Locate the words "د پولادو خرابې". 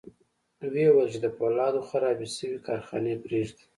1.21-2.27